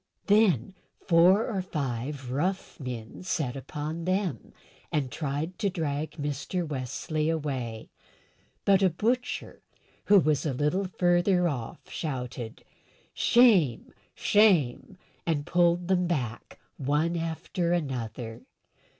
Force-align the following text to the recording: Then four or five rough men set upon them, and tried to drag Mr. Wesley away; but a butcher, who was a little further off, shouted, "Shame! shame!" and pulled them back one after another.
Then 0.25 0.73
four 1.05 1.45
or 1.47 1.61
five 1.61 2.31
rough 2.31 2.79
men 2.79 3.21
set 3.21 3.55
upon 3.55 4.05
them, 4.05 4.51
and 4.91 5.11
tried 5.11 5.59
to 5.59 5.69
drag 5.69 6.13
Mr. 6.13 6.67
Wesley 6.67 7.29
away; 7.29 7.91
but 8.65 8.81
a 8.81 8.89
butcher, 8.89 9.61
who 10.05 10.17
was 10.19 10.43
a 10.43 10.53
little 10.55 10.85
further 10.87 11.47
off, 11.47 11.87
shouted, 11.87 12.63
"Shame! 13.13 13.93
shame!" 14.15 14.97
and 15.27 15.45
pulled 15.45 15.87
them 15.87 16.07
back 16.07 16.57
one 16.77 17.15
after 17.15 17.71
another. 17.71 18.41